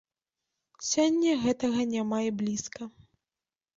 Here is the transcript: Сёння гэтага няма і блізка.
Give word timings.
Сёння 0.91 1.35
гэтага 1.43 1.85
няма 1.93 2.17
і 2.31 2.35
блізка. 2.43 2.81